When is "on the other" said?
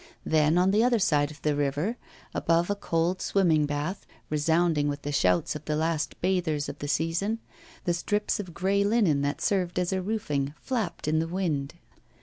0.57-0.97